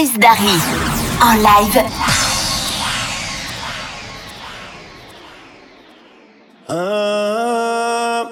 [0.00, 0.06] En
[1.42, 1.84] live.
[6.66, 8.24] Ah,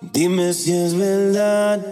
[0.00, 1.84] dime si es verdad.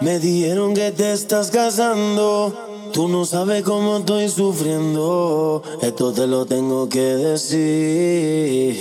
[0.00, 2.88] Me dijeron que te estás casando.
[2.94, 5.62] Tú no sabes cómo estoy sufriendo.
[5.82, 8.74] Esto te lo tengo que decir.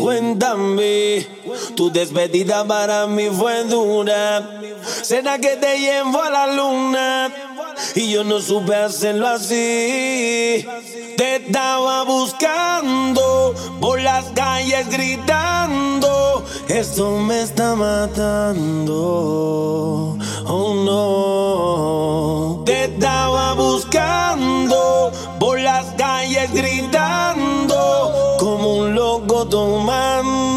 [0.00, 1.26] Cuéntame,
[1.74, 4.60] tu despedida para mí fue dura.
[5.02, 7.32] Será que te llevo a la luna
[7.94, 10.66] y yo no supe hacerlo así.
[11.16, 16.44] Te estaba buscando por las calles gritando.
[16.68, 18.98] Esto me está matando.
[20.46, 20.74] Oh
[22.58, 22.64] no.
[22.64, 30.51] Te estaba buscando por las calles gritando como un loco tomando.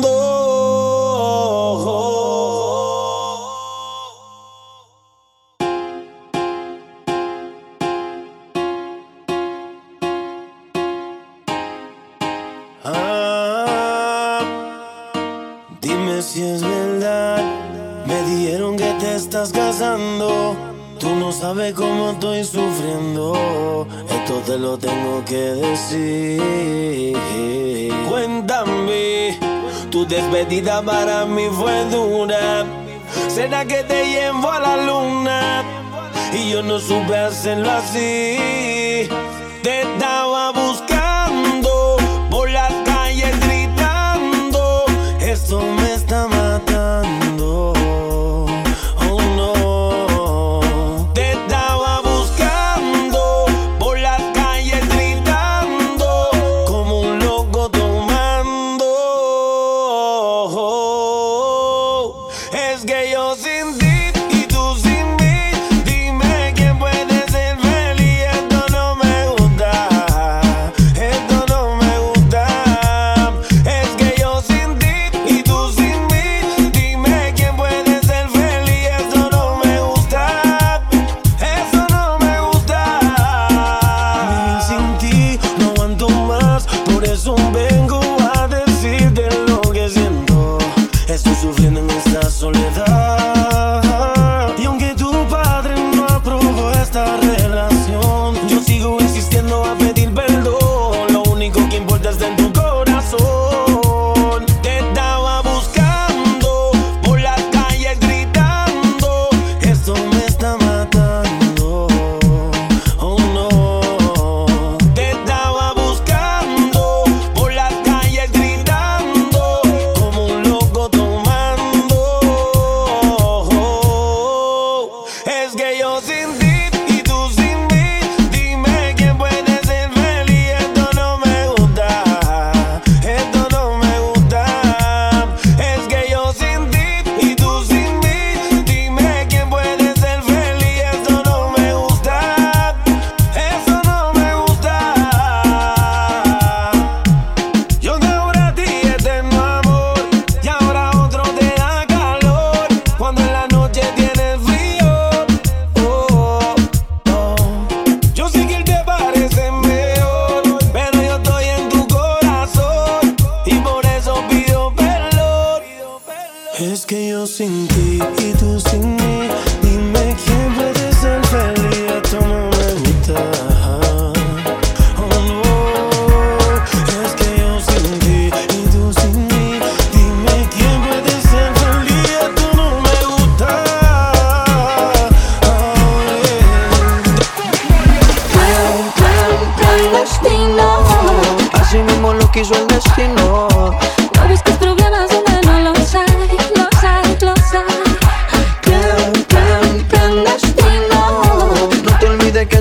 [21.46, 27.16] sabes cómo estoy sufriendo, esto te lo tengo que decir.
[28.10, 29.38] Cuéntame,
[29.92, 32.66] tu despedida para mí fue dura.
[33.28, 35.64] ¿Será que te llevo a la luna?
[36.34, 39.08] Y yo no supe hacerlo así.
[39.62, 39.84] Te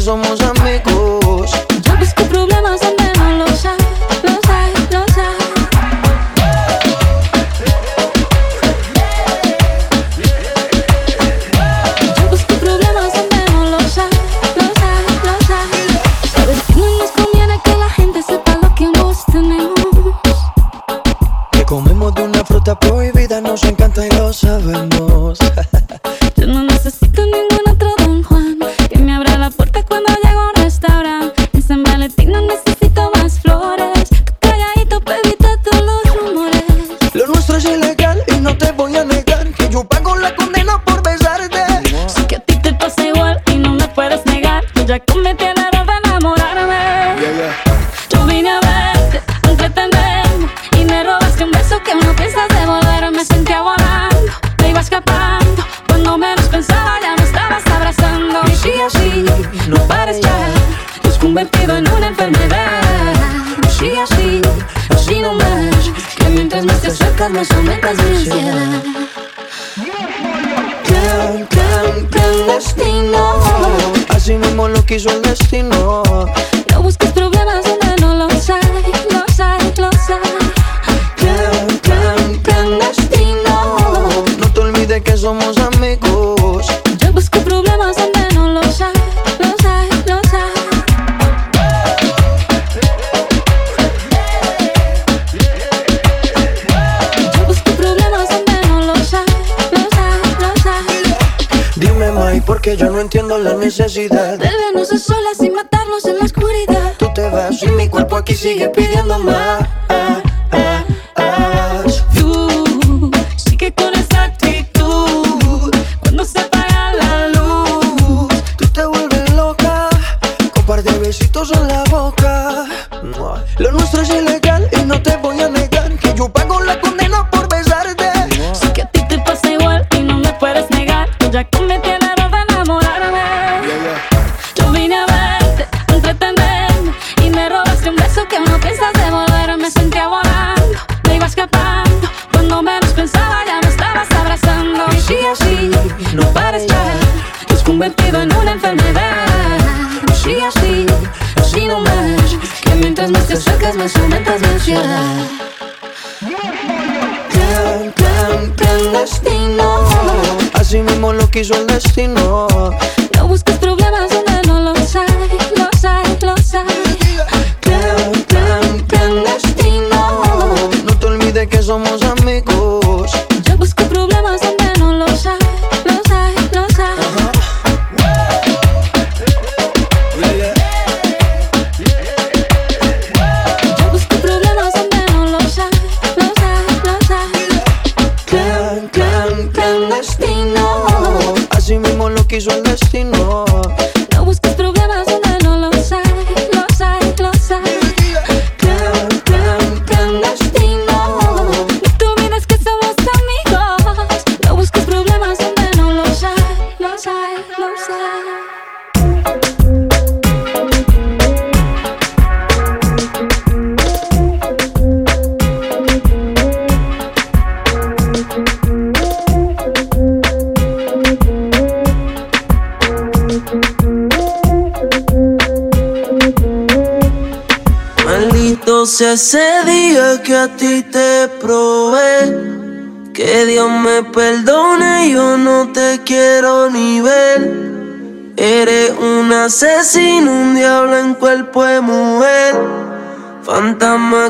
[0.05, 0.94] somos amigos.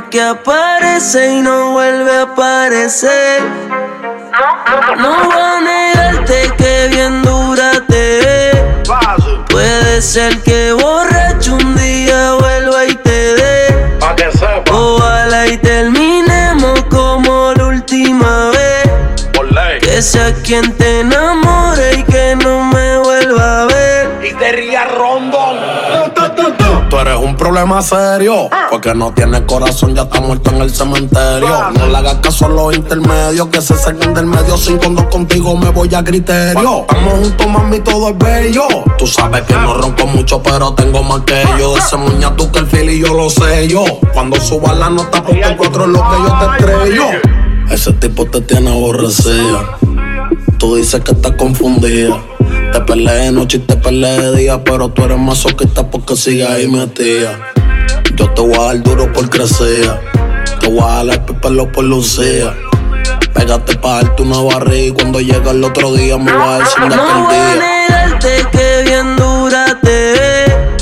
[0.02, 3.42] que aparece y no vuelve a aparecer.
[4.98, 8.50] No voy a negarte que bien dura te.
[9.48, 13.98] Puede ser que borracho un día vuelva y te dé.
[14.72, 18.90] Ojalá y terminemos como la última vez.
[19.80, 21.43] Que sea quien te enamore
[27.36, 28.48] problema serio.
[28.70, 31.70] Porque no tiene corazón, ya está muerto en el cementerio.
[31.78, 34.56] No le hagas caso a los intermedios que se sacan del medio.
[34.56, 36.80] Sin cuando contigo me voy a criterio.
[36.88, 38.68] Estamos juntos, mami, todo es bello.
[38.98, 41.74] Tú sabes que no rompo mucho, pero tengo más que yo.
[41.74, 43.84] De ese muña tú que el fili yo lo sé yo.
[44.12, 47.04] Cuando suba la nota, porque encuentro lo que yo te estrello.
[47.70, 49.78] Ese tipo te tiene aborrecida.
[50.58, 52.20] Tú dices que estás confundida
[52.74, 56.16] te peleé de noche y te peleé de día, pero tú eres más soqueta porque
[56.16, 57.38] sigues ahí metida.
[58.16, 59.96] Yo te voy a dar duro por crecer,
[60.58, 62.52] te voy a dar pepelo por lucía.
[63.32, 66.82] Pégate pa' darte una barriga y cuando llega el otro día me vas a decir
[66.82, 70.76] de no voy a negarte que bien dura te ve.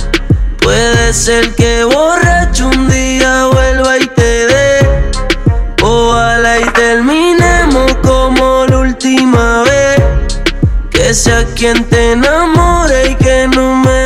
[0.62, 2.41] Puede ser que borres
[11.62, 14.01] quien te enamore y que no me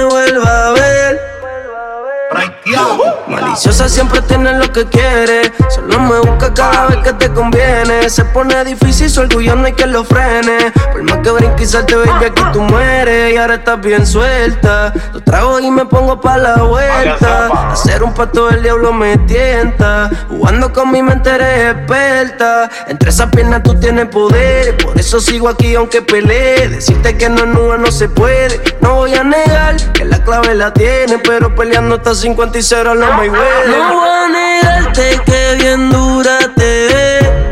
[3.57, 5.51] Siempre tiene lo que quiere.
[5.71, 8.09] Solo me busca cada vez que te conviene.
[8.11, 10.73] Se pone difícil, su orgullo no hay que lo frene.
[10.93, 13.33] Por más que brinque y salte, baby, aquí tú mueres.
[13.33, 14.93] Y ahora estás bien suelta.
[15.13, 17.73] Lo trago y me pongo pa' la vuelta.
[17.73, 20.11] Hacer un pato del diablo me tienta.
[20.29, 22.69] Jugando con mi mente eres experta.
[22.89, 24.77] Entre esas piernas tú tienes poder.
[24.77, 26.69] Por eso sigo aquí aunque pelee.
[26.69, 28.61] Decirte que no es nula no se puede.
[28.83, 31.19] No voy a negar que la clave la tiene.
[31.19, 33.29] Pero peleando hasta 50 y 0 no me
[33.67, 37.51] no voy a negarte que bien dura te ve.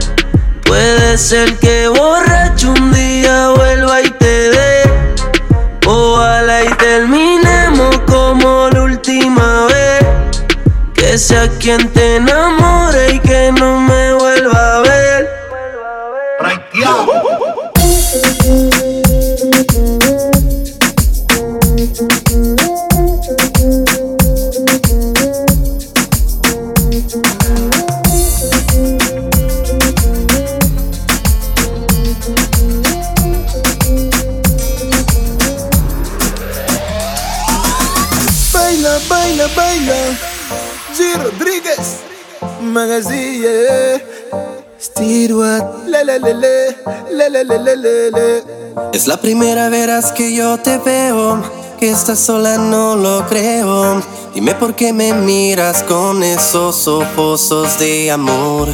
[0.65, 4.83] Puede ser que borracho un día vuelva y te dé.
[5.87, 10.07] Ojalá y terminemos como la última vez.
[10.95, 12.64] Que sea quien te enamore
[48.93, 51.41] Es la primera vez que yo te veo,
[51.79, 54.03] que estás sola no lo creo.
[54.35, 58.69] Dime por qué me miras con esos ojos de amor.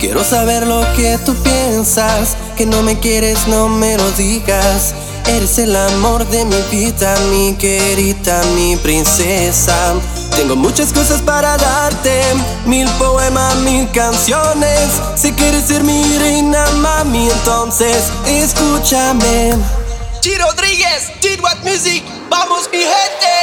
[0.00, 4.94] Quiero saber lo que tú piensas, que no me quieres, no me lo digas.
[5.26, 9.94] Eres el amor de mi vida, mi querida, mi princesa.
[10.38, 12.22] Tengo muchas cosas para darte,
[12.64, 14.88] mil poemas, mil canciones.
[15.16, 19.54] Si quieres ser mi reina, mami, entonces escúchame.
[20.22, 20.38] G.
[20.38, 21.10] Rodríguez.
[21.20, 21.42] G.
[21.42, 22.04] What Music.
[22.30, 23.34] Vamos, mi gente.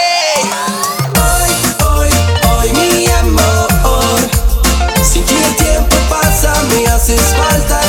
[1.19, 1.51] Hoy,
[1.85, 2.09] hoy,
[2.49, 3.67] hoy, mi amor.
[5.03, 7.84] Sin ti el tiempo pasa, me haces falta.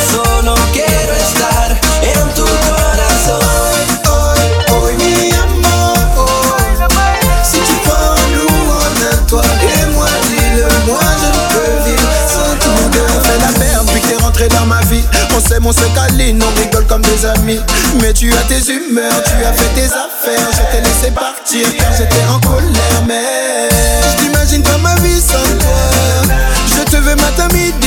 [15.37, 17.61] On s'aime, on se câline, on rigole comme des amis.
[18.01, 20.49] Mais tu as tes humeurs, tu as fait tes affaires.
[20.51, 23.03] Je t'ai laissé partir car j'étais en colère.
[23.07, 23.69] Mais
[24.09, 26.33] je t'imagine pas ma vie sans toi.
[26.67, 27.86] Je te veux matin, midi,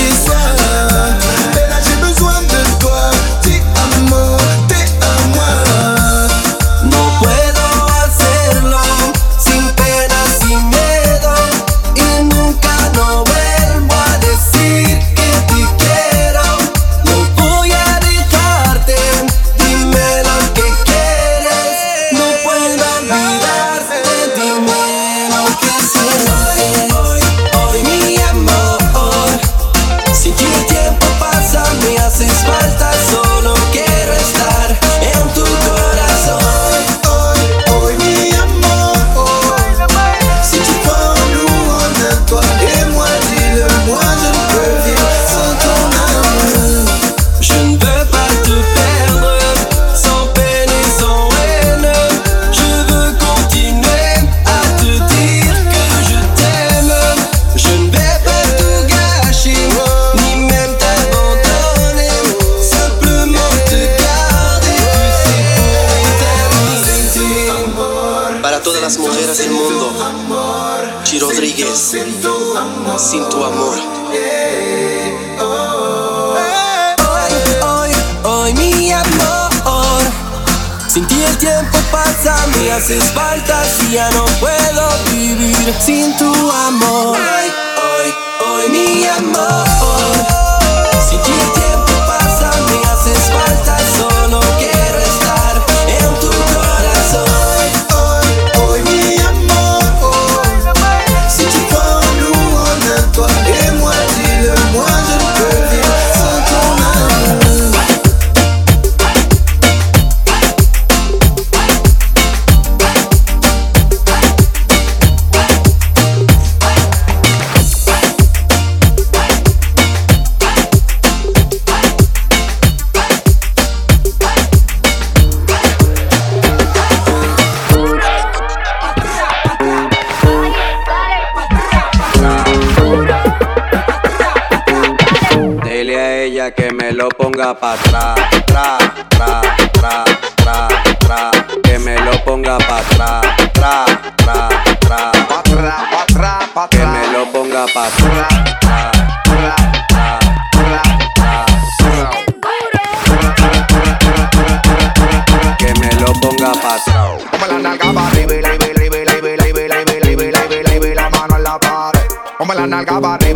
[162.69, 163.28] nalga barre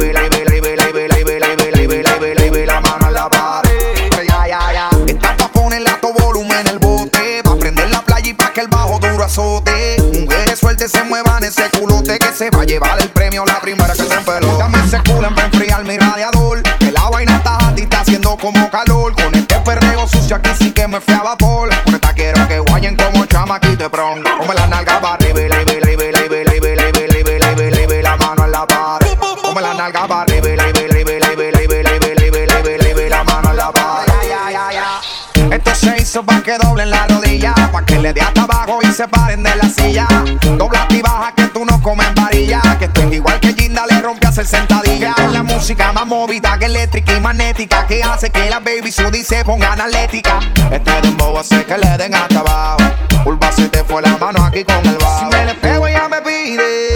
[46.03, 50.37] La movida que eléctrica y magnética que hace que la baby Sudi se ponga analética.
[50.69, 52.83] Este dembow hace que le den hasta abajo.
[53.23, 55.19] Urba se te fue la mano aquí con el bajo.
[55.19, 56.89] Si me le pego ella me pide.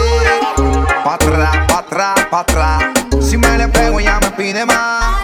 [1.06, 2.84] Pa' atrás, pa' atrás, pa' atrás.
[3.22, 5.16] Si me le pego ella me pide más.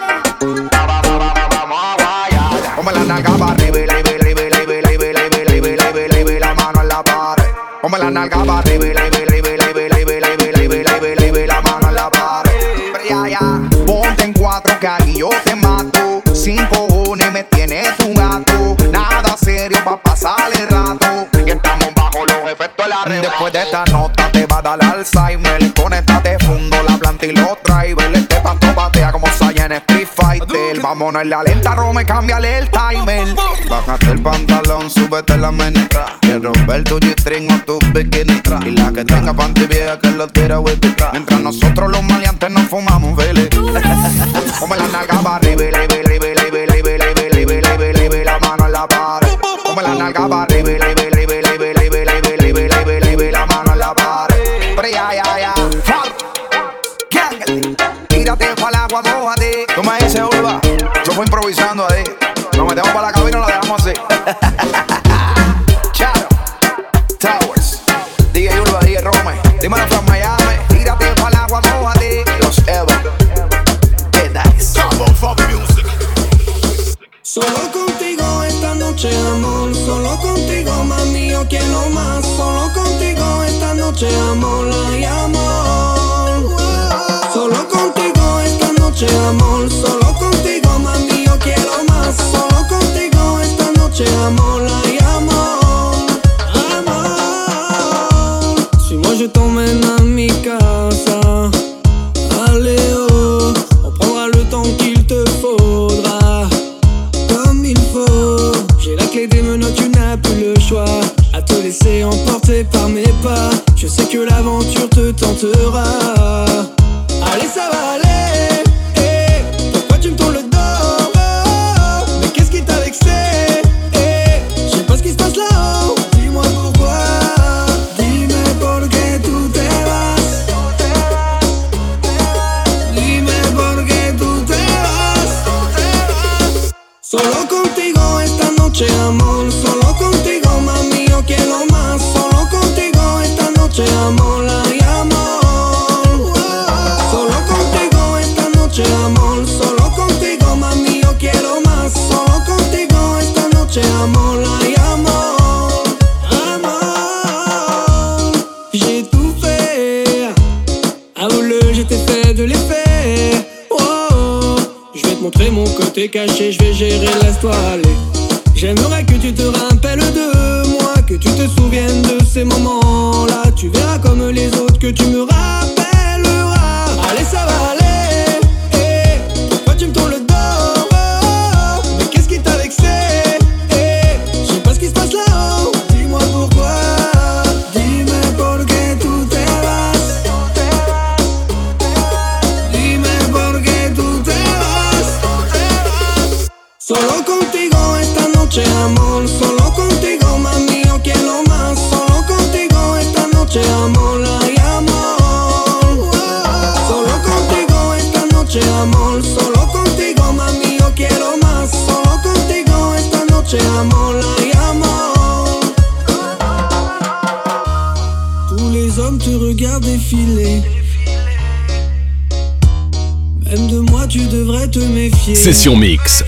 [2.78, 6.82] Come la nalga para arriba y la arriba, arriba, arriba, arriba, arriba, arriba, la mano
[6.84, 7.52] en la pared.
[7.82, 9.13] Come la nalga para arriba y la
[31.04, 33.36] ponerle alenta, Rome, cámbiale el timer.
[33.70, 36.06] Bájate el pantalón, súbete la menestra.
[36.22, 38.42] Quiero romper tu G-string o tu bikini.
[38.66, 41.10] Y la que tenga panty vieja que lo tira huevita.
[41.12, 43.50] Mientras nosotros los maleantes nos fumamos, vele.
[43.50, 49.28] Come la nalga para arriba, vele, vele, vele, vele, vele, la mano en la pared.
[49.66, 53.94] Come la nalga para arriba, vele, vele, vele, vele, vele, vele, la mano en la
[53.94, 54.38] pared.
[54.78, 55.33] Pero ya, ya.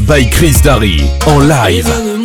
[0.06, 2.25] by Chris Darry en live.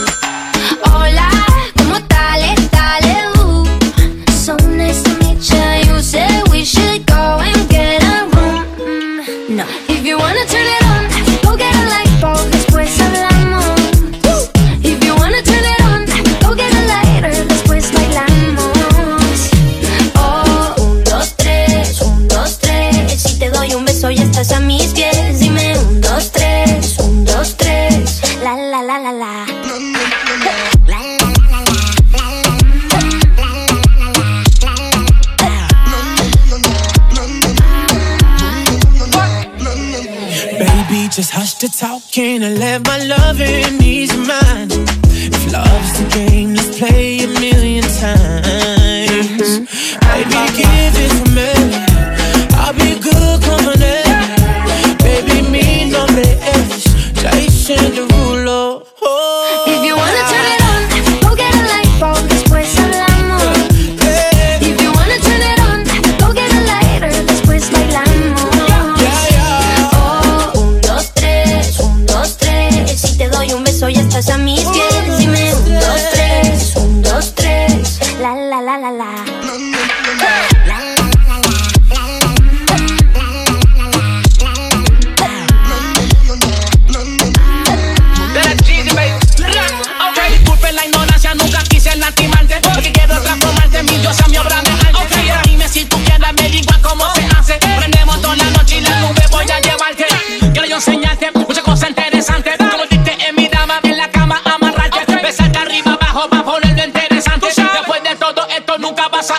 [42.11, 43.80] Can't I let my love in?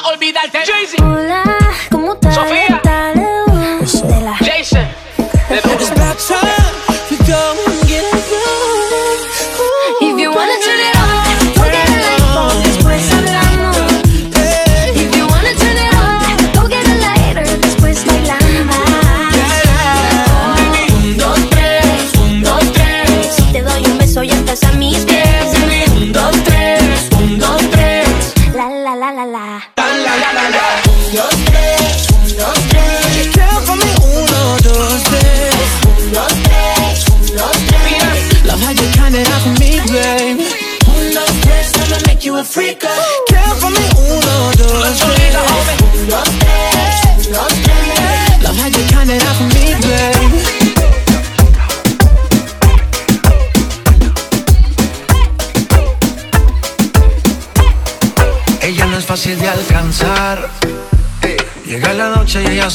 [0.05, 0.65] olvidarte.
[0.65, 1.02] Jay-Z.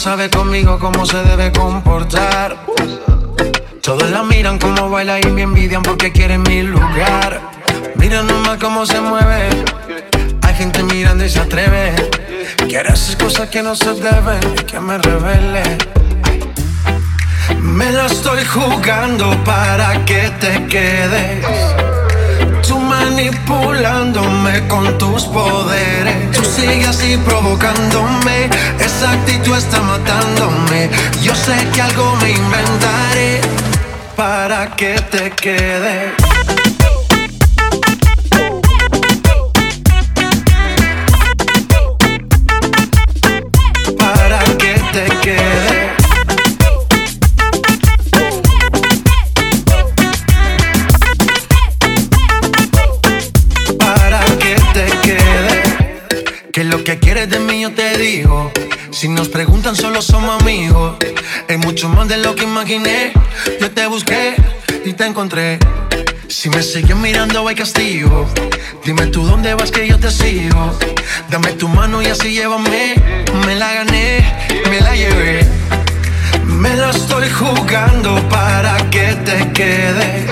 [0.09, 2.55] sabe conmigo cómo se debe comportar.
[3.81, 7.41] Todos la miran como baila y me envidian porque quieren mi lugar.
[7.95, 9.49] Mira nomás cómo se mueve.
[10.43, 11.93] Hay gente mirando y se atreve.
[12.69, 15.77] Quiere hacer cosas que no se deben y que me revele.
[17.59, 21.96] Me la estoy jugando para que te quedes
[23.09, 26.31] manipulándome con tus poderes.
[26.31, 30.89] Tú sigues así provocándome, esa actitud está matándome.
[31.21, 33.41] Yo sé que algo me inventaré
[34.15, 36.16] para que te quedes.
[58.97, 60.95] Si nos preguntan, solo somos amigos.
[61.47, 63.13] Es mucho más de lo que imaginé.
[63.61, 64.33] Yo te busqué
[64.85, 65.59] y te encontré.
[66.27, 68.27] Si me sigues mirando, hay castigo.
[68.83, 70.75] Dime tú dónde vas que yo te sigo.
[71.29, 72.95] Dame tu mano y así llévame.
[73.45, 74.25] Me la gané,
[74.67, 75.47] me la llevé.
[76.47, 80.25] Me la estoy jugando para que te quedes.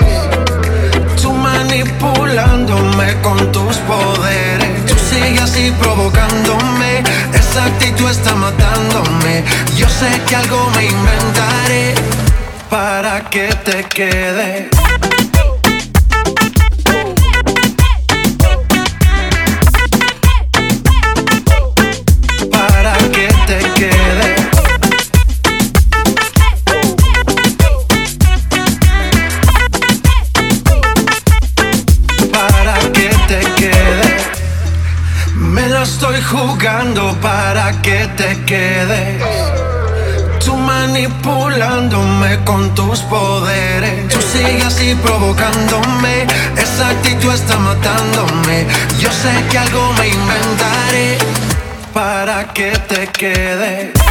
[1.22, 4.86] Tú manipulándome con tus poderes.
[4.86, 7.04] Tú sigues así provocándome
[7.56, 9.42] esa actitud está matándome.
[9.76, 11.94] Yo sé que algo me inventaré
[12.68, 14.85] para que te quedes.
[35.96, 39.22] estoy jugando para que te quedes.
[40.44, 44.06] Tú manipulándome con tus poderes.
[44.08, 46.26] Tú sigues así provocándome.
[46.56, 48.66] Esa actitud está matándome.
[49.00, 51.18] Yo sé que algo me inventaré
[51.94, 54.05] para que te quedes.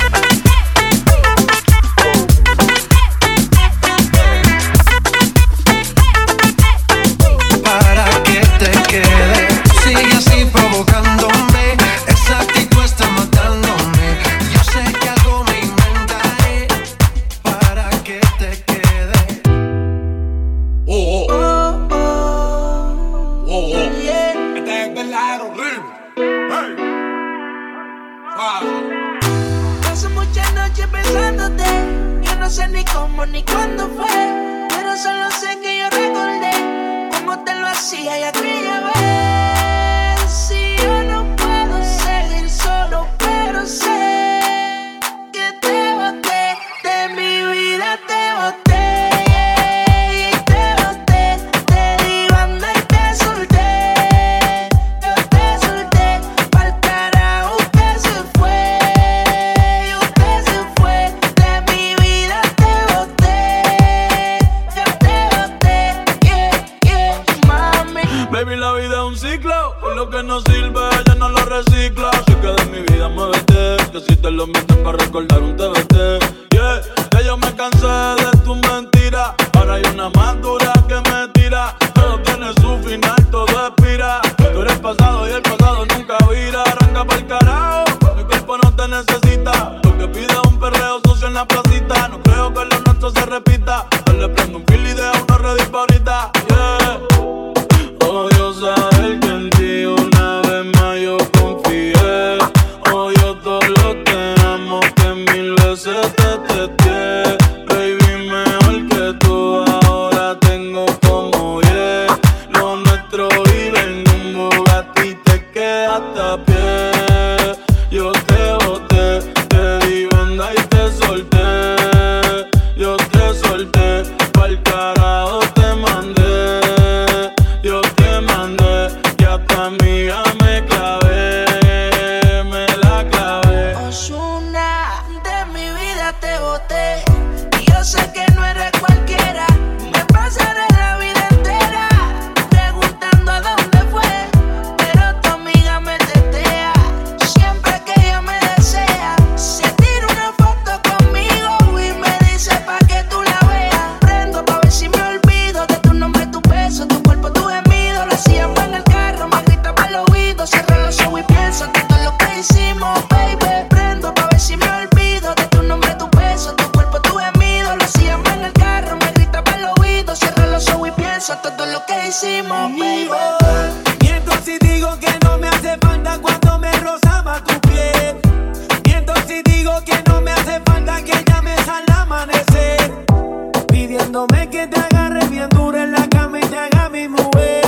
[185.15, 187.63] agarre bien en la cama y te haga mi mujer.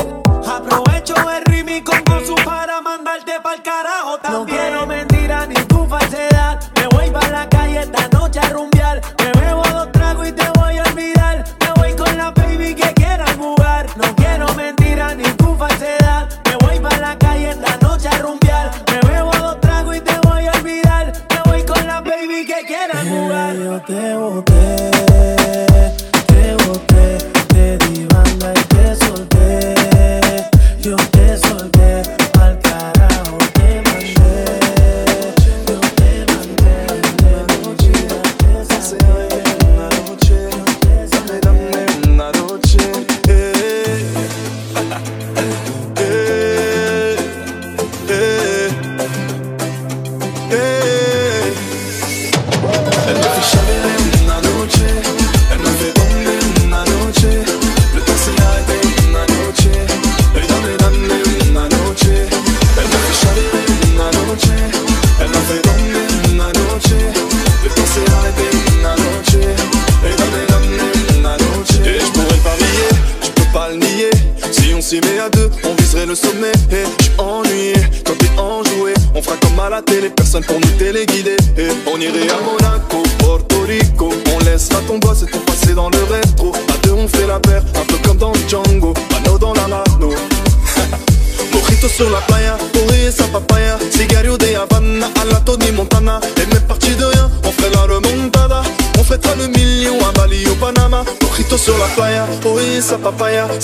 [0.47, 4.41] Aprovecho el ritmo y con su para mandarte pa'l carajo también.
[4.41, 4.85] No quiero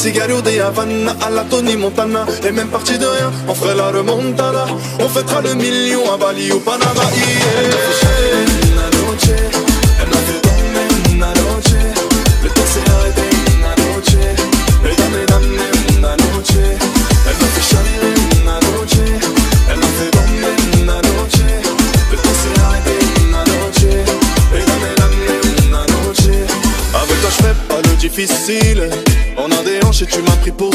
[0.03, 3.87] Cigario de Havana à la Tony Montana Et même parti de rien, on ferait la
[3.87, 4.65] remontada
[4.99, 7.03] On fêtera le million à Bali au Panama.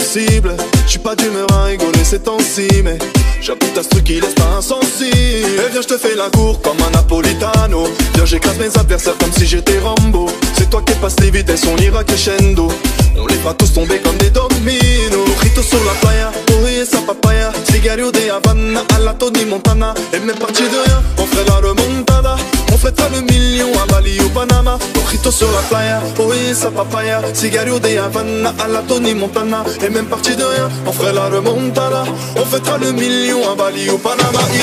[0.09, 2.99] M'as pris pour cible Je suis pas d'humeur à rigoler ces temps-ci Mais
[3.41, 5.13] j'appuie ta truc qui laisse pas insensible.
[5.13, 7.85] Et viens je te fais la cour comme un napolitano.
[8.15, 10.31] Viens j'écrase mes adversaires comme si j'étais Rambo.
[10.57, 12.69] C'est toi qui passes les vitesses, on ira crescendo.
[13.17, 15.29] On les fera tous tomber comme des dominos.
[15.41, 16.31] Rito sur la playa,
[16.69, 17.53] et sa papaya.
[17.71, 19.95] Cigario de Havana à la Tony Montana.
[20.13, 22.37] Et même parti de rien, on ferait la remontada.
[22.73, 26.03] On fêtera le million à Bali au Panama Mojito sur la playa,
[26.35, 30.69] et sa papaya Cigario de Havana à la Tony Montana Et même parti de rien,
[30.87, 32.05] on ferait la remontada
[32.37, 34.61] On fêtera le million à Bali au Panama yeah.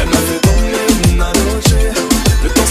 [0.00, 1.76] Elle m'a fait una noche
[2.42, 2.66] Le temps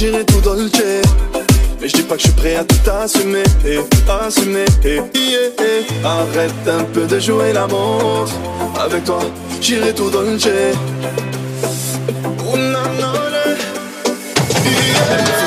[0.00, 1.02] j'irai tout dolce
[1.78, 3.78] mais je dis pas que je suis prêt à tout assumer, et
[4.26, 6.08] assumer, et yeah, yeah.
[6.08, 8.34] Arrête un peu de jouer la montre.
[8.78, 9.20] Avec toi,
[9.62, 10.48] j'irai tout dolce
[12.54, 13.62] Una noche,
[14.64, 15.39] yeah.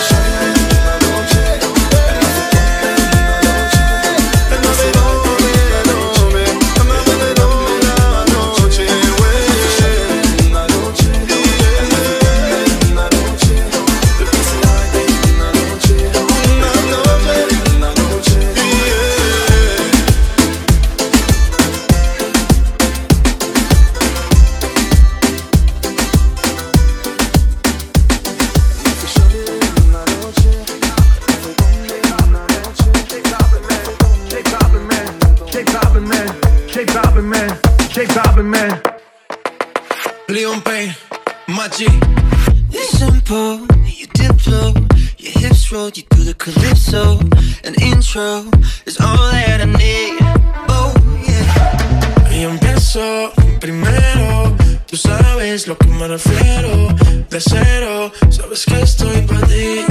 [40.29, 40.95] Leon Payne,
[41.47, 41.88] Machi.
[42.71, 44.73] You're simple, you dip low,
[45.17, 47.19] your hips roll, you do the calypso.
[47.63, 48.45] An intro
[48.86, 50.17] is all that I need.
[50.69, 50.93] Oh
[51.27, 52.31] yeah.
[52.31, 54.55] Y empiezo primero.
[54.88, 56.88] Tú sabes lo que me refiero.
[57.30, 59.86] De cero, sabes que estoy para ti.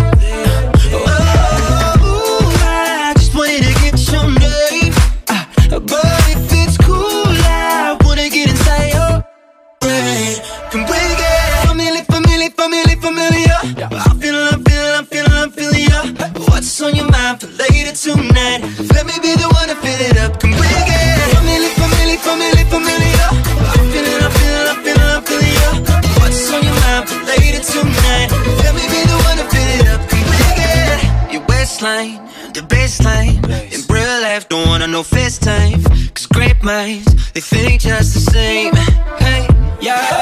[32.73, 33.37] Baseline?
[33.75, 35.83] In real life, don't wanna know FaceTime.
[36.15, 38.75] Cause great minds, they think just the same.
[39.19, 39.47] Hey,
[39.81, 40.22] yeah.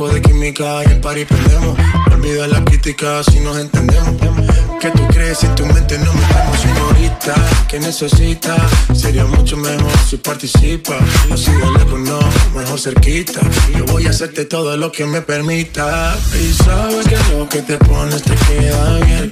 [0.00, 1.76] poco de química y el party perdemos.
[2.12, 4.14] Olvida las críticas si nos entendemos.
[4.80, 7.34] Que tú crees si tu mente no metemos, señorita?
[7.68, 8.56] que necesita?
[8.94, 10.96] Sería mucho mejor si participa.
[11.30, 12.18] Así de lejos no,
[12.58, 13.40] mejor cerquita.
[13.76, 16.16] Yo voy a hacerte todo lo que me permita.
[16.34, 19.30] Y sabes que lo que te pones te queda bien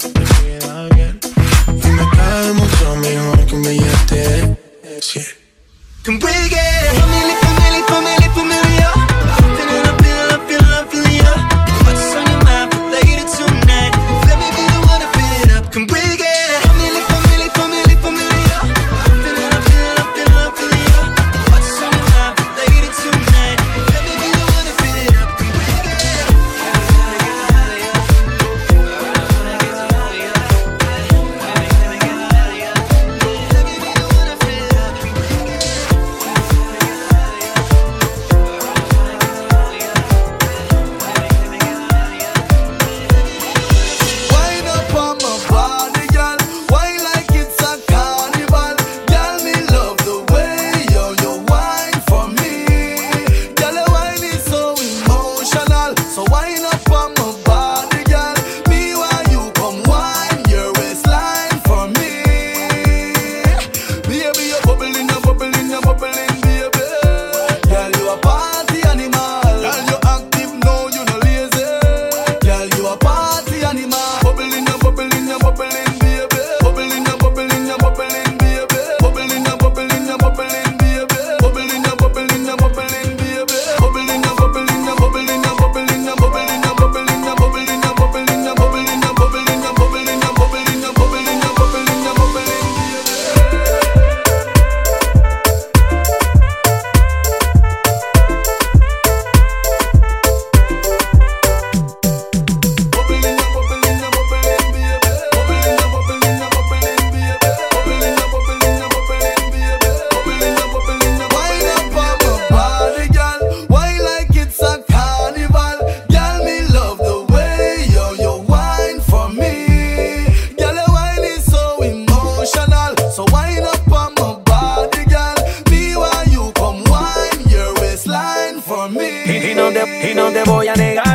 [129.58, 131.07] y no te voy a negar.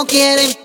[0.00, 0.59] no quieren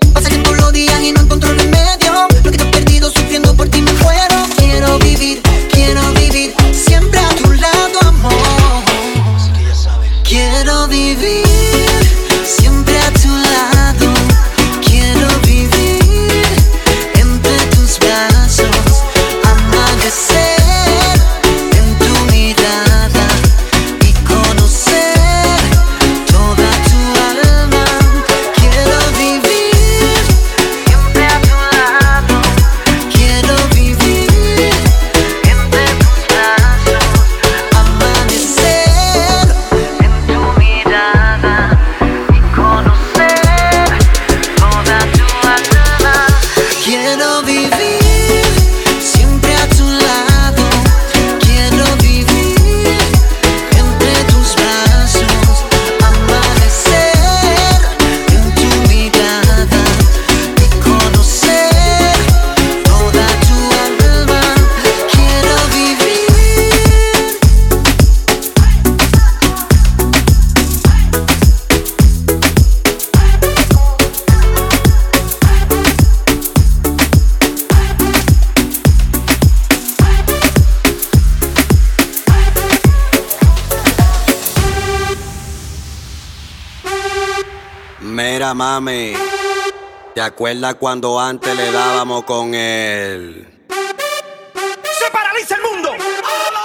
[90.36, 93.48] acuerdas cuando antes le dábamos con él?
[93.70, 95.92] ¡Se paraliza el mundo!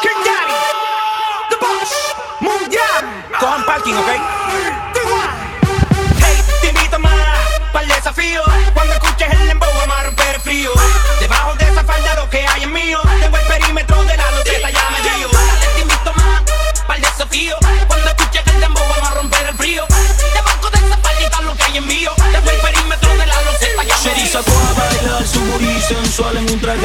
[0.01, 0.53] King Daddy,
[1.49, 3.25] The Boss, Mundial.
[3.39, 4.30] Cojan parking, ¿ok?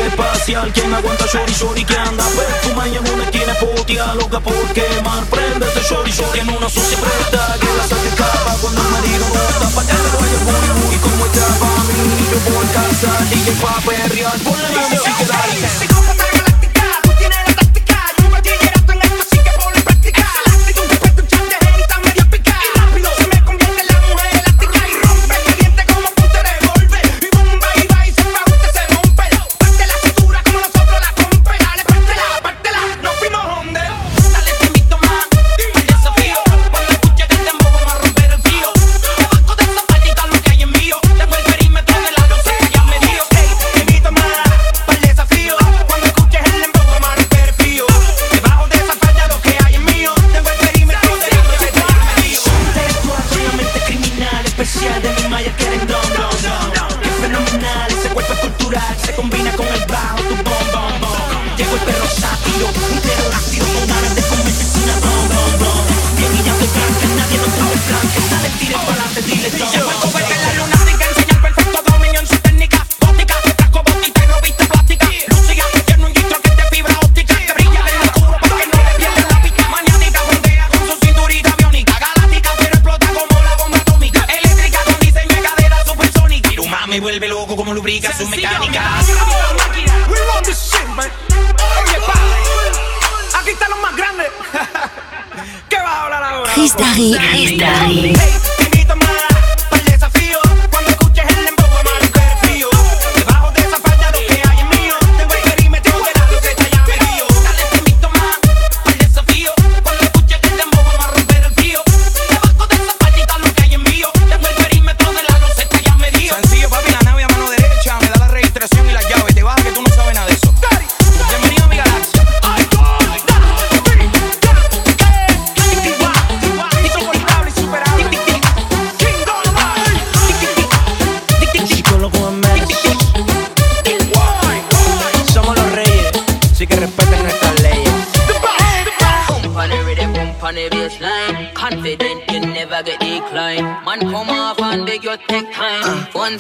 [0.09, 0.73] espacial.
[0.73, 5.25] Quien aguanta shori shori que anda Perfumada en una esquina potia Loca por quemar.
[5.27, 9.27] Prende ese shori shori en una sucia preta Que la saque escapa cuando el marido
[9.29, 11.95] no tapa Que le vaya booty booty como estaba a mí
[12.31, 13.11] Yo voy a casa.
[13.31, 14.39] DJ pa' perrear.
[14.39, 16.26] Ponle la música dale.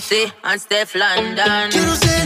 [0.08, 2.25] Beyoncé and Steph London.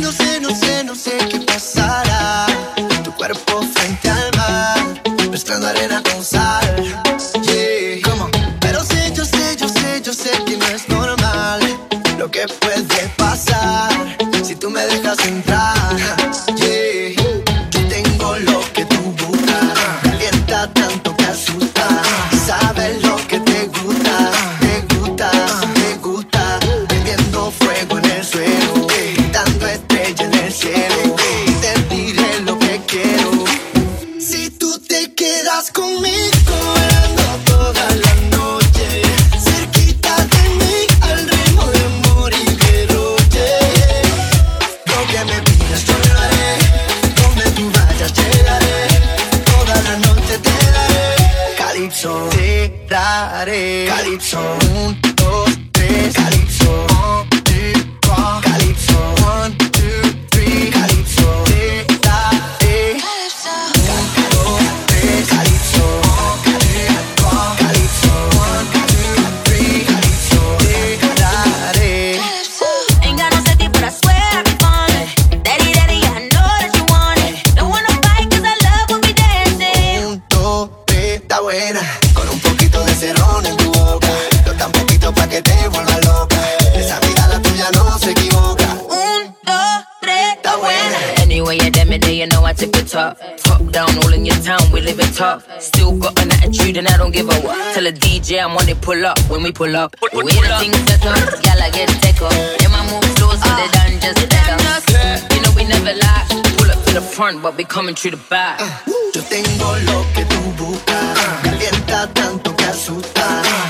[92.20, 93.16] you know I tip the top.
[93.38, 95.40] Top down, all in your town, we live it tough.
[95.58, 97.56] Still got an attitude and I don't give a what.
[97.74, 99.96] Tell a DJ I'm on it, pull up when we pull up.
[99.96, 102.32] The way the things that up, y'all I get take up.
[102.60, 104.60] Then my moves slow, so they done just better.
[104.68, 105.32] up.
[105.32, 106.26] You know we never lie.
[106.58, 108.60] Pull up to the front, but we coming through the back.
[108.60, 108.68] Uh,
[109.14, 111.18] yo tengo lo que tú buscas.
[111.42, 113.69] Calienta tanto que asusta.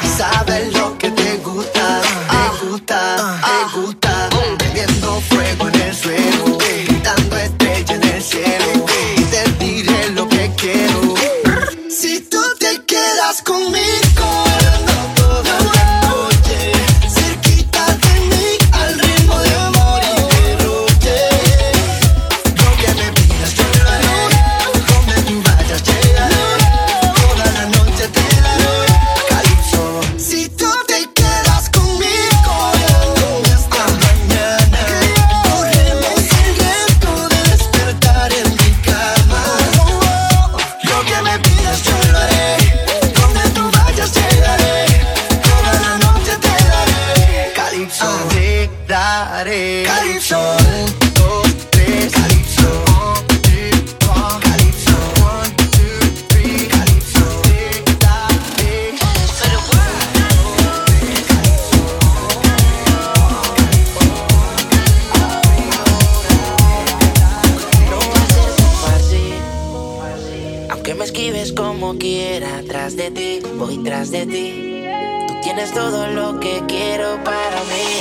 [75.73, 77.99] todo lo que quiero para mí.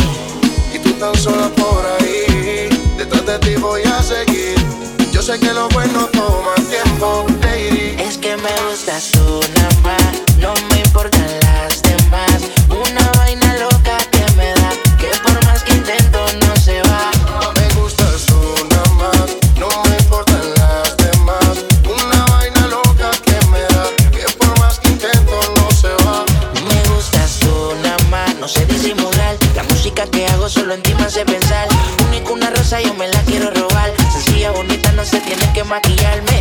[0.74, 4.56] Y tú tan sola por ahí, detrás de ti voy a seguir.
[5.12, 7.96] Yo sé que lo bueno toma tiempo, lady.
[8.00, 9.98] Es que me gustas tú nada
[10.40, 11.69] no me importan las
[28.50, 29.38] sé disimular.
[29.56, 31.68] La música que hago solo en ti me hace pensar.
[32.08, 33.92] Único una rosa, yo me la quiero robar.
[34.12, 36.39] Sencilla, bonita, no se tiene que maquillarme.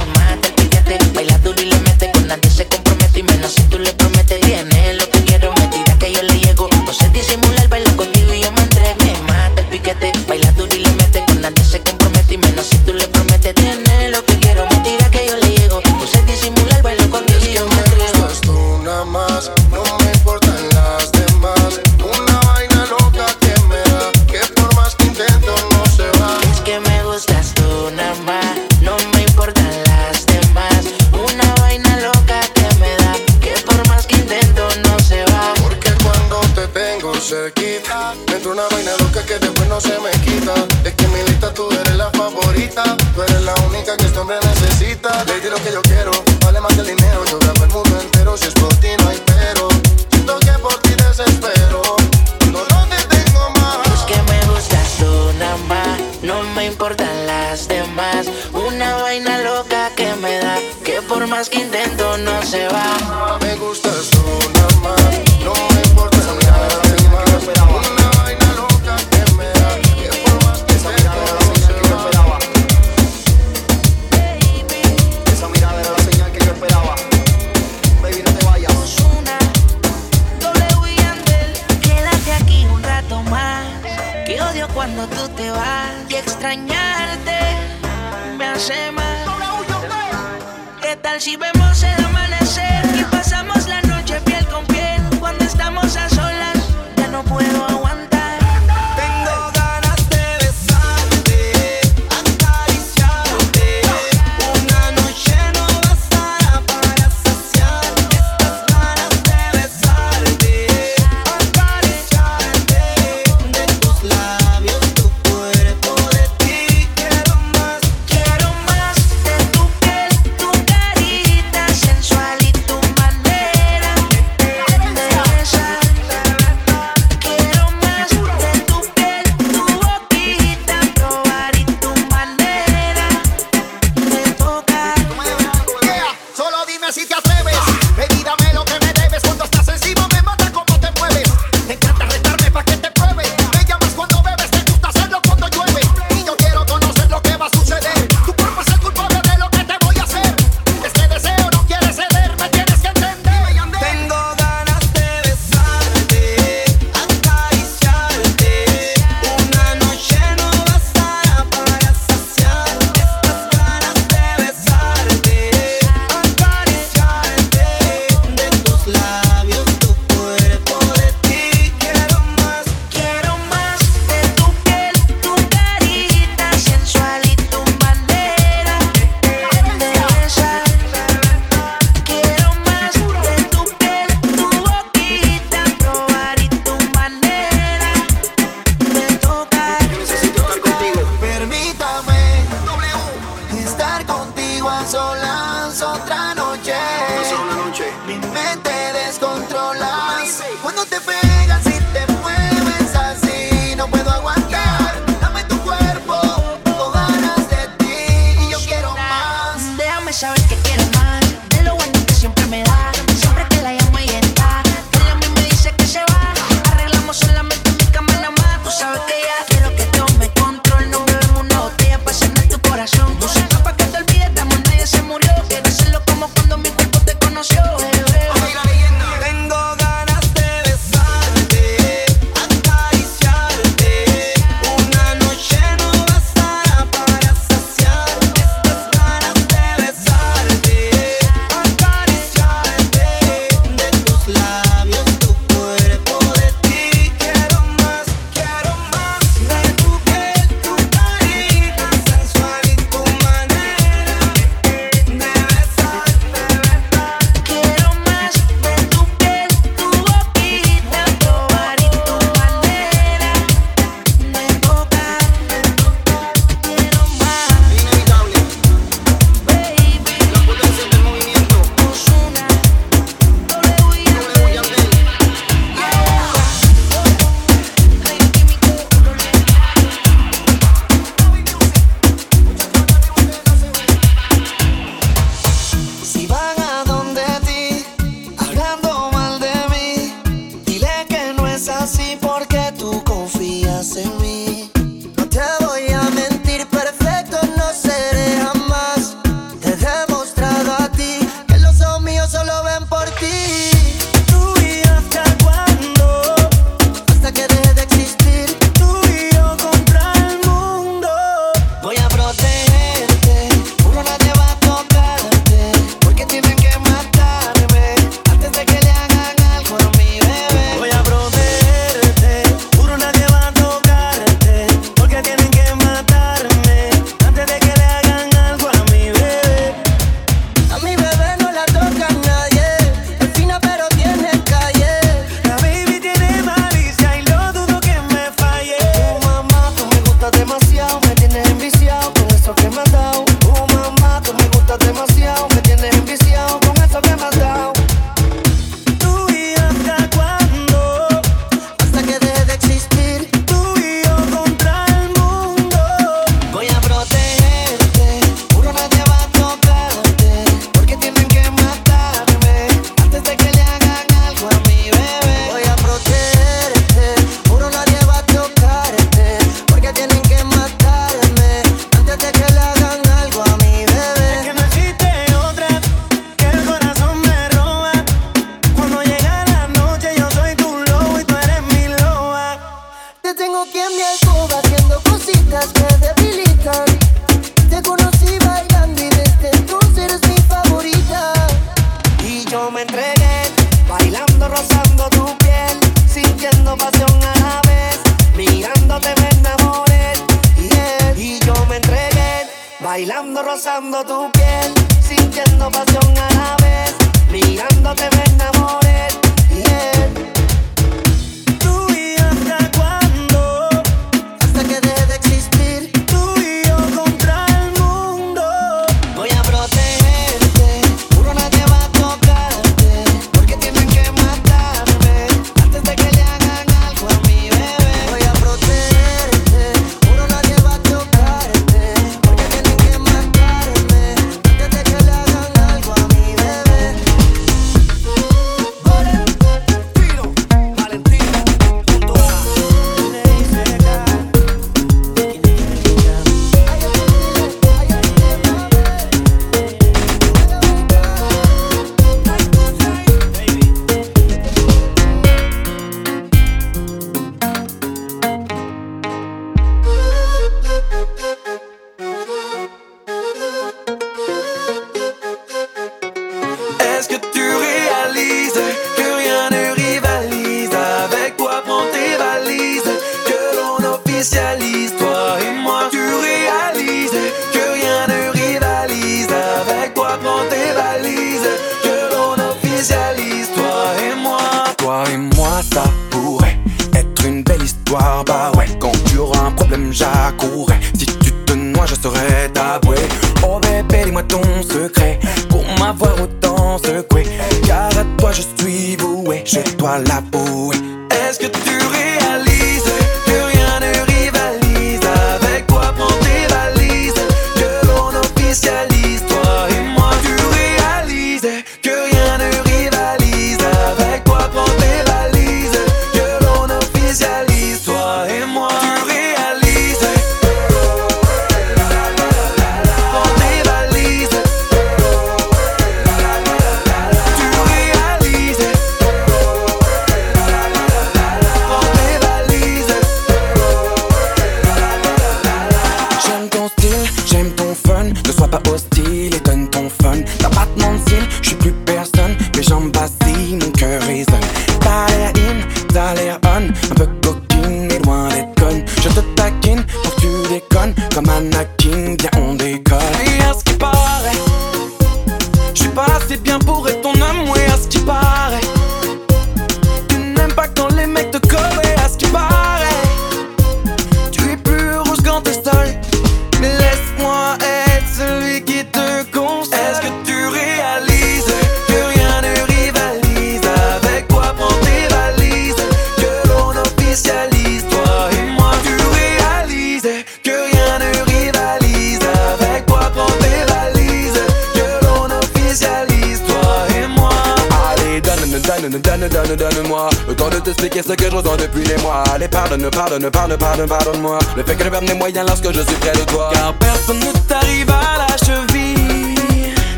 [593.86, 594.38] pardonne, pardonne-moi.
[594.56, 595.97] Le fait que je perde mes moyens lorsque je suis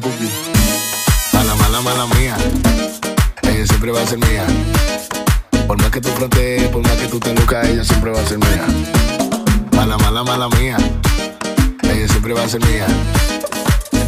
[0.00, 0.30] la.
[1.32, 2.36] Mala, mala, mala mía.
[3.42, 4.46] Ella siempre va a ser mía.
[5.66, 8.26] Por más que tú frontees, por más que tú te lucas, ella siempre va a
[8.26, 8.64] ser mía.
[9.72, 10.76] Mala, mala, mala mía.
[11.82, 12.86] Ella siempre va a ser mía.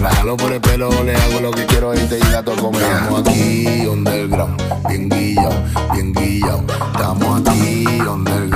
[0.00, 3.00] La jalo por el pelo, le hago lo que quiero y te la toco mía.
[3.02, 5.52] Estamos aquí underground, bien guillao,
[5.92, 6.64] bien guillao.
[6.94, 8.49] Estamos aquí underground.